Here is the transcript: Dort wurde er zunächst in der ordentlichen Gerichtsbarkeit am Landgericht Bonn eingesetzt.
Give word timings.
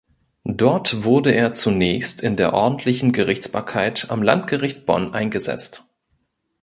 Dort 0.49 1.03
wurde 1.03 1.31
er 1.35 1.51
zunächst 1.51 2.23
in 2.23 2.35
der 2.35 2.55
ordentlichen 2.55 3.11
Gerichtsbarkeit 3.11 4.09
am 4.09 4.23
Landgericht 4.23 4.87
Bonn 4.87 5.13
eingesetzt. 5.13 5.85